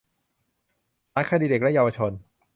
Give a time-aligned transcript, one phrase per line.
[1.13, 2.11] ศาลคดีเด็กและเยาวชน